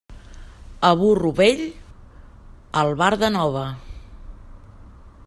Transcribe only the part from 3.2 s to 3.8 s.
nova.